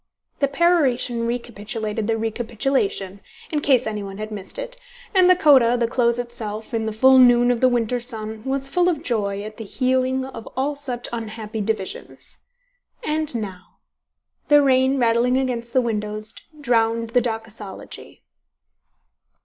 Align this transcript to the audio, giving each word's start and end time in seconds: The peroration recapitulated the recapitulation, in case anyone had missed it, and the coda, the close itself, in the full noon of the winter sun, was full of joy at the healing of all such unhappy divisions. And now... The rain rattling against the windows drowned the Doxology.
The 0.39 0.47
peroration 0.47 1.27
recapitulated 1.27 2.07
the 2.07 2.17
recapitulation, 2.17 3.19
in 3.51 3.61
case 3.61 3.85
anyone 3.85 4.17
had 4.17 4.31
missed 4.31 4.57
it, 4.57 4.75
and 5.13 5.29
the 5.29 5.35
coda, 5.35 5.77
the 5.77 5.87
close 5.87 6.17
itself, 6.17 6.73
in 6.73 6.87
the 6.87 6.91
full 6.91 7.19
noon 7.19 7.51
of 7.51 7.61
the 7.61 7.69
winter 7.69 7.99
sun, 7.99 8.41
was 8.43 8.67
full 8.67 8.89
of 8.89 9.03
joy 9.03 9.43
at 9.43 9.57
the 9.57 9.63
healing 9.63 10.25
of 10.25 10.47
all 10.57 10.75
such 10.75 11.07
unhappy 11.13 11.61
divisions. 11.61 12.39
And 13.03 13.35
now... 13.35 13.77
The 14.47 14.63
rain 14.63 14.97
rattling 14.99 15.37
against 15.37 15.71
the 15.71 15.81
windows 15.81 16.33
drowned 16.59 17.11
the 17.11 17.21
Doxology. 17.21 18.23